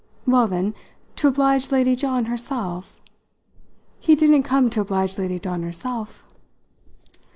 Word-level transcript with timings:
"Well, 0.25 0.47
then, 0.47 0.73
to 1.17 1.27
oblige 1.27 1.71
Lady 1.71 1.95
John 1.95 2.25
herself" 2.25 2.99
"He 3.99 4.15
didn't 4.15 4.41
come 4.41 4.71
to 4.71 4.81
oblige 4.81 5.19
Lady 5.19 5.37
John 5.37 5.61
herself!" 5.61 6.27